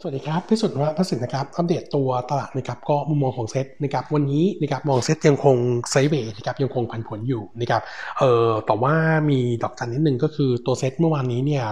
[0.00, 5.56] สวัสดีครับพิสุทธิ์ว่าพระสินนะครับ อัปเดตตัวตลาดนะครับก็มุมมองของเซ็ตนะครับวันนี้นะครับมองเซ็ตยังคง
[5.90, 7.82] sideway นะครับยังคงผันผวนอยู่นะครับ
[8.18, 8.94] เอ่อแต่ว่า
[9.30, 11.64] มีดอกจันนิดนึงก็คือตัวเซ็ตเมื่อวานนี้เนี่ย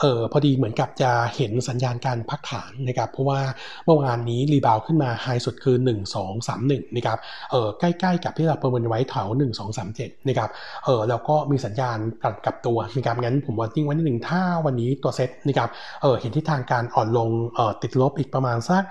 [0.00, 3.40] เออพอดีเหมือนกับจะเห็นสัญญาณการพักฐานนะครับเพราะว่า
[3.84, 7.18] เมื่อวานนี้ rebound ขึ้นมา high สุดคือ 1 2 3 1นะครับ
[7.50, 10.50] เออใกล้ๆกับที่เราประเมินไว้แถว1 2 3 7นะครับ
[10.84, 15.68] เออแล้วก็มีสัญญาณกลับกลับตัวนะครับงั้นผม warning ไว้นิดหนึ่งถ้าวันนี้ตัวเซ็ตนะครับ
[16.02, 18.82] เออเห็นทิศทางการอ่อนลงเออติดลบอีกประมาณสัก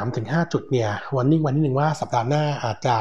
[0.00, 2.94] 3-5 จุดเนี่ย warning ไว้นิดหนึ่งว่าสัปดาห์หน้าอาจจะ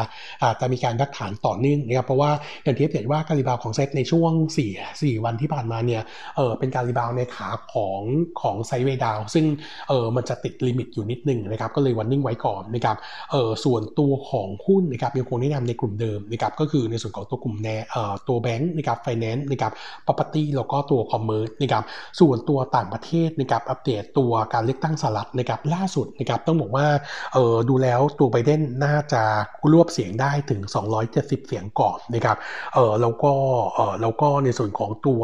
[0.43, 2.31] อาจจะมีการพักฐานต่อเนื่องนะครับเพราะว่า
[2.63, 4.31] อย่างที่เห็นว่าการ rebound ของเซ็ตในช่วง
[4.67, 6.01] 4 4 วันที่ผ่านมาเนี่ย
[6.35, 8.01] เออเป็นการ rebound ในขาของ
[8.41, 9.45] ของ sideway down ซึ่ง
[9.89, 12.97] เออมันจะติด limit อยู่นิดนึงนะครับก็เลย warning ไว้ก่อนนะครับ
[13.31, 19.71] เออส่วนตัวของหุ้นนะครับยังคงแนะนำในกลุ่มเดิมนะครับก็คือในส่วนของตัวกลุ่มแนเอ่อตัวแบงก์นะครับไฟแนนซ์นะครับ
[20.05, 21.83] property แล้วก็ตัว commerce นะครับ
[22.19, 26.87] ส่วนตัวต่างประเทศนะครับอัปเดตตัวการเลือกตั้งสหรัฐนะครับล่าสุดนะครับต้องบอกว่า
[27.33, 29.23] เออดูแล้วตัวไบเดนน่าจะ
[29.71, 30.61] รวบเสียงได้ถึง
[31.03, 32.37] 270 เสียงก่อนนะครับ
[32.75, 33.31] เออแล้วก็
[33.75, 35.21] เออแล้วก็ในส่วนของตัว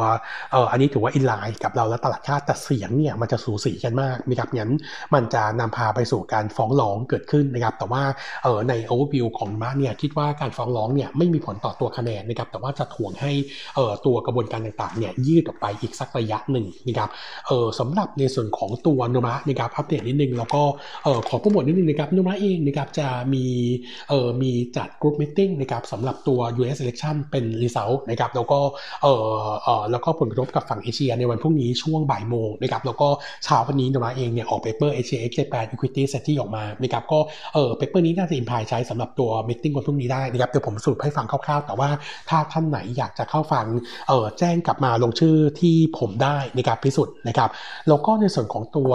[0.52, 4.72] เอออันนี้ถือว่า inline กับเราและตลาดคาดแต่เสียงเนี่ยมันจะสูสีกันมากนะครับงั้น
[5.14, 8.04] มันจะนำพาไปสู่การฟ้องร้องเกิดขึ้นนะครับ แต่ว่า
[8.44, 13.32] เออในโอเวอร์วิวของมาเนี่ยคิดว่าการฟ้องร้องเนี่ยไม่มีผลต่อตัวคะแนนนะครับ แต่ว่าจะถ่วงให้
[13.76, 17.10] เออตัวกระบวนการต่างๆเนี่ยยืดออกไปอีกสักระยะหนึ่งนะครับ
[17.48, 20.62] เออสำหรับในส่วนของตัว Nomura นะครับอัปเดตนิดนึงแล้วก็
[21.04, 23.46] เออขอโปรโมทนิดนึงนะครับ Nomura เองนะครับจะมี
[24.10, 28.60] เออมีจัด group meeting นะครับสำหรับตัว US election เป็น result นะครับแล้วก็
[29.04, 29.26] เออ
[29.64, 33.08] เออแล้วก็ผลกระทบกับฝั่งเอเชียในวันพรุ่งนี้ช่วงบ่ายโมงนะครับแล้วก็
[33.44, 37.20] เช้าวันนี้ Nomura เองเนี่ยออก paper Asia ex-Japan equity strategy ที่ออกมานะครับก็
[37.54, 41.90] เออ paper นี้น่าจะอินพายใช้สำหรับตัว meeting วันพรุ่งนี้ได้นะครับเดี๋ยวผมสรุปให้ฟังคร่าวๆ แต่ว่า
[42.30, 43.66] ถ้าท่านไหนอยากจะเข้าฟัง
[44.08, 47.50] เออแจ้งกลับมาลงชื่อที่ผมได้นะครับพิสุทธิ์นะครับ
[47.88, 48.92] แล้วก็ในส่วนของตัว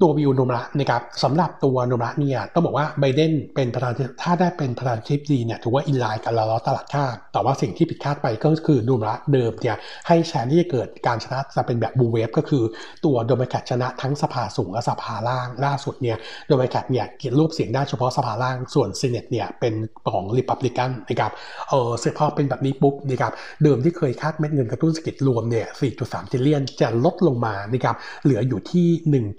[0.00, 12.62] ตัว view Nomura นะครับสำหรับตัว Nomura เนี่ยต้องบอกว่าไบเดนเป็นประธานถ้าได้เป็นประธานาธิบดีเนี่ยถือว่า inline กับเราและตลาดคาดแต่ว่าสิ่งที่ผิดคาดไปก็คือ Nomura เดิมเนี่ยให้ chance ที่จะเกิดการชนะจะเป็นแบบบูเวฟก็คือ
[13.04, 16.16] ตัวเดโมแครตชนะทั้งสภาสูงและสภาล่างล่าสุดเนี่ย
[16.48, 19.74] เดโมแครตเนี่ยเกียรรูปเสียงได้เฉพาะสภาล่างส่วน senate เนี่ยเป็น
[20.10, 21.32] ของรีพับลิกันนะครับ
[21.68, 25.66] เออเสร็จพอเป็นแบบนี้ปุ๊บนะครับเดิมที่เคยคาดเม็ดเงินกระตุ้นเศรษฐกิจรวมเนี่ย
[26.00, 28.88] 4.3 trillion จะลดลงมานะครับเหลืออยู่ที่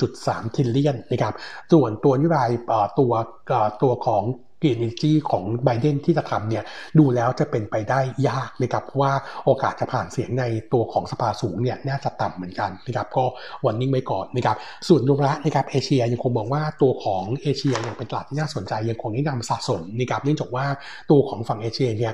[0.04, 1.34] 1.3 trillion นะครับ
[1.72, 2.50] ส่วนตัวนโยบาย
[3.00, 3.14] ตัว
[3.82, 4.24] ตัวของ
[4.64, 6.64] green energy ของไบเดนที่จะทำเนี่ย
[7.00, 9.14] ดูแล้วจะเป็นไปได้ยากนะครับเพราะว่า
[9.46, 10.44] โอกาสจะผ่านเสียงใน
[10.74, 13.26] ตัวของสภาสูงเนี่ยน่าจะต่ำเหมือนกันนะครับก็
[13.66, 14.58] warning ไว้ก่อนนะครับ
[14.88, 20.66] ส่วน Nomura นะครับเอเชียยังคงมองว่าตัวของเอเชียยังเป็นตลาดที่น่าสนใจยังคงแนะนำสะสมนะครับเนื่องจากว่า
[21.12, 22.14] ตัวของฝั่งเอเชียเนี่ย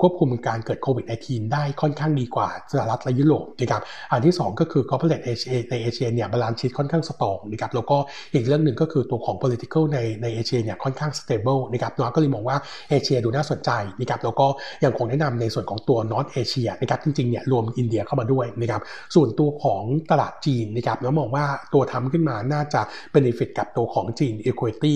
[0.00, 7.96] ควบคุมการเกิดโควิด -19 ได้ค่อนข้างดีกว่าสหรัฐและยุโรปนะครับอันที่ 2 ก็คือ corporate เอเชียในเอเชียเนี่ย balance sheet ค่อนข้าง strong นะครับแล้วก็
[8.34, 12.56] อีกเรื่องหนึ่งก็คือตัวของ political ในในเอเชียเนี่ยค่อนข้าง stable นะครับโนมูระก็เลยมองว่า
[12.90, 13.70] เอเชียดูน่าสนใจ
[14.00, 14.46] นะครับแล้วก็
[14.84, 18.82] ยังคงแนะนำในส่วนของตัว North Asia นะครับจริงๆเนี่ยรวมอินเดียเข้ามาด้วยนะครับ
[19.14, 22.80] ส่วนตัวของตลาดจีนนะครับแล้วมองว่าตัวทำขึ้นมาน่าจะ
[23.12, 24.94] เป็น benefit กับตัวของจีน Equity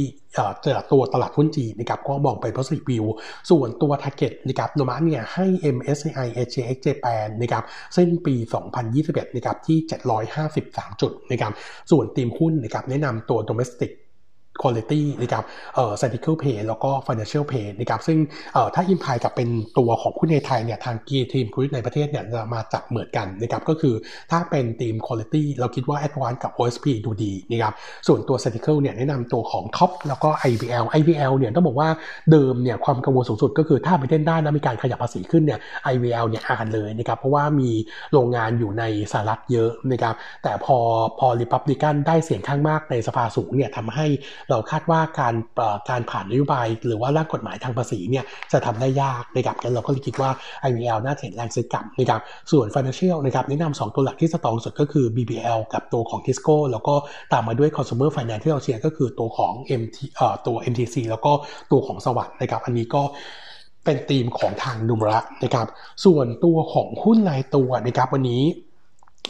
[0.62, 3.06] เจอตัวตลาดหุ้นจีนนะครับก็มองไป positive view
[3.50, 8.34] ส่วนตัว target นะครับโนมาเนี่ยให้ MSCI AJX Japan นะครับเส้นปี
[8.84, 9.78] 2021นะครับที่
[10.40, 11.52] 753 จุดนะครับ
[11.90, 13.90] ส่วนทีมหุ้นนะครับแนะนำตัว domestic
[14.62, 15.44] quality นะครับ
[15.74, 18.18] เอ่อ statistical pay แล้วก็ financial pay นะครับซึ่ง
[18.54, 19.48] เอ่อถ้าอิมพายกับเป็น
[19.78, 23.94] ตัวของหุ้นในไทยเนี่ยทางกีทีมคุยในประเทศเนี่ยจะมาจับเหมือนกันนะครับก็คือ
[24.30, 27.74] ถ้าเป็นทีม quality เราคิดว่า advance กับ OSP ดูดีนะครับ
[28.06, 31.88] ส่วนตัว statistical เนี่ยแนะนำตัวของ top แล้วก็ IBL IBL เนี่ยต้องบอกว่า
[32.30, 35.60] เดิมเนี่ยความกังวลสูงสุดก็คือถ้าไปเล่นได้นะมีการขยับภาษีขึ้นเนี่ย
[35.92, 37.70] IBL เนี่ยอ่านเลยนะครับเพราะว่ามี
[38.12, 40.76] โรงงานอยู่ในสหรัฐเยอะนะครับแต่พอ
[41.18, 44.06] พอริพับลิกันได้เสียงข้างมากในสภาสูงเนี่ยทำให้
[44.50, 45.34] เราคาดว่าการ
[45.90, 50.30] การผ่านนโยบาย หรือว่าร่างกฎหมายทางภาษีเนี่ยจะทำได้ยากนะครับงั้นเราก็เลยคิดว่า
[50.68, 52.20] IVL น่าจะเห็นแรงซื้อกลับนะครับ
[52.52, 56.94] ส่วน Financial นะครับแนะนำสองตัวหลักที่สตองสุดก็คือ BBL กับตัวของ Tisco แล้วก็
[57.32, 61.32] ตามมาด้วย Consumer Finance ที่เราเชียร์ก็คือตัวของ MT เอ่อตัว MTC แล้วก็
[61.72, 63.02] ตัวของสวัสด์นะครับอันนี้ก็
[63.84, 65.66] เป็นธีมของทางนุมระนะครับ
[66.04, 68.42] ส่วนตัวของหุ้นรายตัวนะครับวันนี้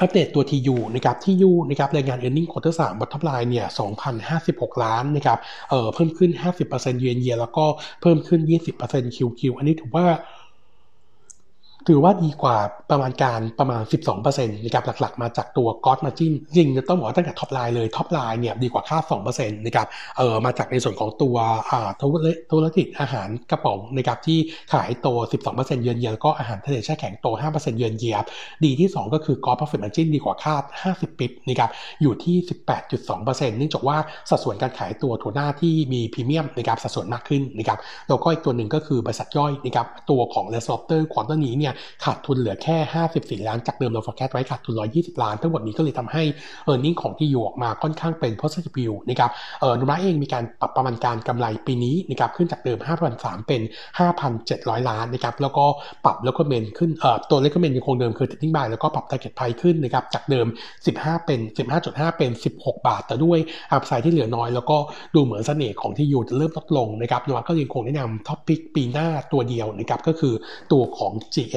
[0.02, 3.23] อัปเดตตัว TU นะครับ TU นะครับรายงาน e a r n i n g quarter 3 bottom
[3.29, 3.67] line เนี่ย
[4.25, 5.38] 2,056 ล้านนะครับ
[5.70, 6.31] เอ่อ เพิ่มขึ้น
[6.67, 7.64] 50%เยือนเยียแล้วก็
[8.02, 8.41] เพิ่มขึ้น
[8.79, 10.06] 20% QQ อันนี้ถือว่า
[11.88, 12.56] ถือว่าดีกว่า
[12.90, 13.82] ประมาณการประมาณ
[14.12, 19.86] 12%นะครับหลักๆ มาจากตัวกอ d มาจินจริงต้องบอกว่าตั้งแต่ top line เลย top line เนี่ยดีกว่าคาด2%นะครับ
[20.19, 21.36] เออมาจากในส่วนของตัว
[21.70, 21.90] อ่า
[22.52, 24.38] ธุรกิจอาหารกระป๋องนะครับที่
[24.72, 25.08] ขายโต
[25.46, 28.16] 12%เยือนเยียแล้วก็อาหารทะเลแช่แข็งโต 5%เยือนเยีย
[28.64, 31.70] ดีที่ 2 ก็คือกอ d profit margin ดีกว่าคาด 50 bip นะครับ
[32.02, 32.36] อยู่ที่
[32.96, 33.96] 18.2%เนื่องจากว่า
[34.31, 37.78] สัดส่วนการขายตัวถั่วหน้าที่มีพรีเมียมนะครับสัดส่วนมากขึ้นนะครับ
[38.08, 41.74] แล้วก็อีกตัวหนึ่งก็คือบริษัทย่อยนะครับตัวของ Red Lobster quarter นี้เนี่ย
[42.05, 42.76] ขาดทุนเหลือแค่
[43.12, 46.23] 54 ล้านจากเดิมเรา forecast ไว้ขาดทุน 120 ล้าน ทั้งหมดนี้ก็เลยทำให้
[46.71, 49.31] e a r n i n g ของที่อยู่ออกมาค่อนข้างเป็น positive view นะครับ
[49.61, 52.79] เออโนมูระเองมีการปรับประมาณการกำไรปีนี้นะครับขึ้นจากเดิม
[53.12, 53.62] 5,300 เป็น
[54.25, 55.65] 5,700 ล้านนะครับแล้วก็
[56.05, 60.47] ปรับแล้ว recommend ขึ้นเอ่อตัวเลข recommend ยังคงเดิมคือ trading buy แล้วก็ปรับ target price ขึ้นนะครับจากเดิม
[60.87, 61.41] 15 เป็น
[61.79, 63.38] 15.5 เป็น 16 บาท แต่ด้วย
[63.73, 64.77] upside ที่เหลือน้อยแล้วก็
[65.15, 70.35] ดูเหมือนเสน่ห์ของ TU จะเริ่มลดลงนะครับโนมูระก็ยังคงแนะนำ top pick ปีหน้าตัวเดียวนะครับก็คือ
[70.73, 71.12] ตัวของ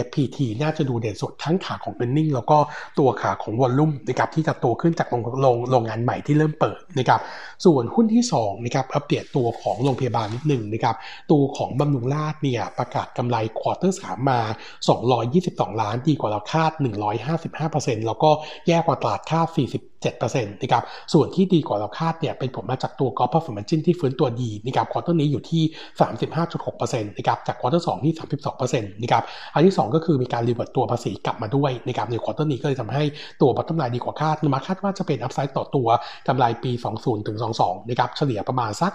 [0.07, 2.57] FPT น่าจะดูเด่นสุดทั้งขาของ e a r n i n g แล้วก็
[2.99, 7.19] ตัวขาของ volume นะครับที่จะโตขึ้นจากโรงโรงโรงงานใหม่ที่เริ่มเปิดนะครับ
[7.65, 10.95] ส่วนหุ้นที่2นะครับอัปเดตตัวของโรงพยาบาลนิดหนึ่งนะครับ
[11.31, 14.39] ตัวของบำรุงราษฎร์เนี่ยประกาศกำไร quarter สามมา
[15.11, 16.71] 222 ล้าน ดีกว่าเราคาด
[17.39, 18.29] 155%แล้วก็
[18.67, 20.83] แย่กว่าตลาดคาด40 7%นะครับ
[21.13, 25.63] ส่วนที่ดีกว่าเราคาดเนี่ยเป็นผลมาจากตัวกอล์ฟ performance ที่ฟื้นตัวดีนะครับ quarter นี้อยู่ที่
[26.41, 28.13] 35.6%นะครับจาก quarter สองที่
[28.57, 29.23] 32%นะครับ
[29.53, 33.03] อันที่ 2 ก็คือมีการรีเวิร์ตตัวภาษีกลับมาด้วยนะครับใน quarter นี้ก็เลยทำให้
[33.41, 35.87] ตัวบัตรกำไรดีกว่าคาดมาคาดว่าจะเป็น upside ต่อตัว
[36.27, 38.91] กำไรปี 20ถึง22นะครับเฉลี่ยประมาณสัก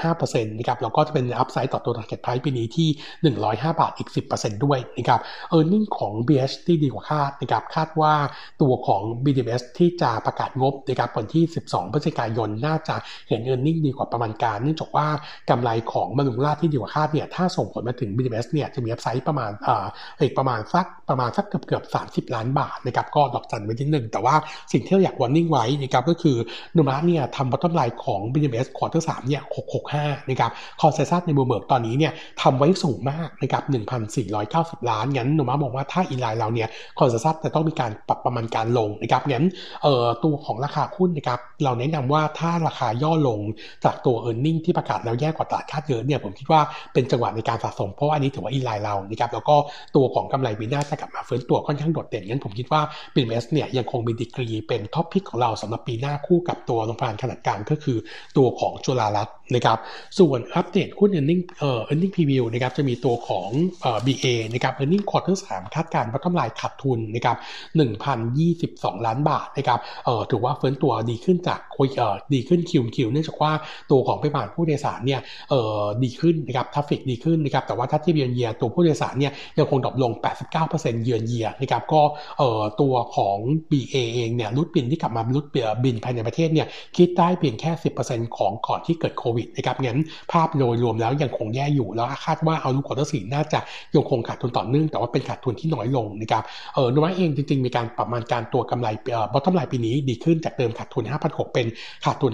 [0.00, 2.88] 15%นะครับแล้วก็จะเป็น upside ต่อตัว target price ปีนี้ที่
[3.34, 5.20] 105 บาทอีก 10%ด้วยนะครับ
[5.52, 8.14] e a r n i n g ของ BH ที่ดีกว่าคาดนะครับคาดว่า
[8.62, 12.96] ตัวของ BDMS ที่จะประกาศงบนะครับวันที่ 12 พฤศจิกายนน่าจะ
[13.28, 15.06] เห็น earning ดีกว่าประมาณการเนื่องจากว่า
[15.50, 19.86] กำไรของบำรุงราษฎร์ที่ดีกว่าคาดเนี่ยถ้าส่งผลมาถึง BDMS เนี่ยจะมี upside ประมาณเอ่อ
[20.20, 21.84] อีกประมาณสักประมาณสักเกือบเกือบ
[22.30, 24.34] 30ล้านบาทนะครับก็ดอกจันไว้ที่หนึ่งแต่ว่า
[24.72, 26.36] สิ่งที่เราอยาก warning ไว้นะครับก็คือ
[26.76, 29.42] โนมูระเนี่ยทำบอททอมไลน์ของ BDS ควอเตอร์สามเนี่ย
[29.84, 30.50] 665นะครับ
[30.80, 32.12] consensus ในบูมเบิร์กตอนนี้เนี่ย
[32.42, 33.62] ทำไว้สูงมากนะครับ
[34.26, 36.68] 1,490ล้านงั้นโนมูระบอกว่าถ้า in line เราเนี่ย
[36.98, 39.46] consensus จะต้องมีการปรับประมาณการลงนะครับงั้น
[39.82, 43.40] เอ่อตัวของราคาหุ้นนะครับ เราแนะนำว่าถ้าราคาย่อลง
[43.84, 46.60] จากตัว e a r n i n g ที่ประกาศแล้วแย่กว่าตลาดคาดเยอะเนี่ยผมคิดว่า
[46.92, 49.56] เป็นจังหวะในการสะสม เพราะอันนี้ถือว่า in line เรานะครับแล้วก็
[49.96, 52.80] ตัวของกำไรปีหน้าจะกลับมาฟื้นตัวค่อนข้างโดดเด่นงั้นผมคิดว่า
[53.14, 57.98] BDMS เนี่ยยังคงมีดีกรีเป็น top pick ของเราสำหรับปีหน้าคู่กับตัวโรงพยาบาลขนาดกลางก็คือ
[58.36, 59.78] ตัวของจุฬารัตน์นะครับ
[60.18, 62.12] ส่วนอัปเดตหุ้น e a r n i n g เอ่อ e a r n i n g
[62.14, 63.48] preview นะครับจะมีตัวของ
[63.82, 67.36] เอ่อ BA นะครับ e a r n i n g quarter 3คาดการณ์ว่ากำไรขาดทุนนะครับ
[68.16, 73.52] 1,022 ล้านบาทนะครับเอ่อถือว่าฟื้นตัวดีขึ้นจากคุยเอ่อดีขึ้นคิวคิวเนื่องจากว่า
[73.90, 80.12] ตัวของปริมาณผู้โดยสารเนี่ยเอ่อดีขึ้นนะครับ traffic ดีขึ้นนะครับแต่ว่าถ้าที่เยือนเยียตัวผู้โดยสารเนี่ยยังคง drop ลง
[80.58, 82.02] 89%เยือนเยียนะครับก็
[82.38, 83.36] เอ่อตัวของ
[83.70, 85.46] BA เองเนี่ย route บินที่กลับมา route
[85.84, 86.66] บินภายในประเทศเนี่ย
[86.96, 87.70] คิดได้เพียงแค่
[88.04, 90.00] 10%ของก่อนที่เกิดโควิดนะครับงั้น
[90.32, 93.60] ภาพโดยรวมแล้วยังคงแย่อยู่แล้วคาดว่า outlook quarter สี่น่าจะ
[93.94, 96.42] ยังคงขาดทุนต่อเนื่องแต่ว่าเป็นขาดทุนที่น้อยลงนะครับ
[96.74, 101.66] เออโนมูระเองจริงๆ มีการปรับประมาณการตัวกำไรเอ่อ bottom line ปีนี้ดีขึ้นจากเดิมขาดทุน 5,600 เป็น
[102.04, 102.32] ขาดทุน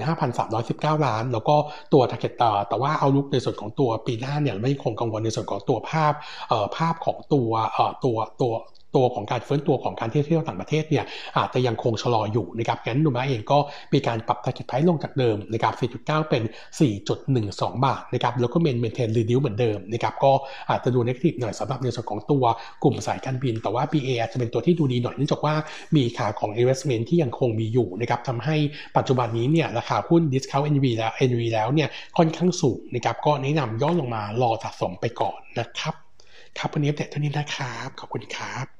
[0.50, 1.56] 5,319 ล้าน แล้วก็
[1.92, 2.32] ตัว target
[2.68, 6.12] แต่ว่า outlook ในส่วนของตัวปีหน้าเนี่ยยังคงกังวลในส่วนของตัวภาพ
[6.76, 7.50] ภาพของตัว
[8.04, 8.52] ตัวตัว
[8.96, 11.04] ตัวของการฟื้นตัวของการเที่ยวเที่ยวต่างประเทศเนี่ย
[11.38, 13.58] อาจจะยังคงชะลออยู่นะครับงั้นโนมูระเองก็
[13.92, 16.42] มีการปรับ target price ลงจากเดิมนะครับ 4.9 เป็น
[17.08, 20.32] 4.12 บาทนะครับ แล้วก็เมนเมนเทนรีดิวเหมือนเดิมนะครับ ก็
[20.70, 22.44] อาจจะดูนกาทีฟหน่อยสำหรับในส่วนของตัว
[22.82, 25.54] กลุ่มสายการบิน แต่ว่า BA อาจจะเป็นตัวที่ดูดีหน่อยเนื่องจากว่า
[25.96, 28.56] มีขาของ investment ที่ยังคงมีอยู่นะครับทำให้
[28.96, 35.94] ปัจจุบันนี้เนี่ยราคาหุ้น discount NV แล้ว NV แล้วเนี่ยค่อนข้างสูงนะครับ ก็แนะนำย่อลงมารอสะสมไปก่อนนะครับ
[36.58, 38.79] ครับวันนี้เด็ดเท่านี้นะครับ ขอบคุณครับ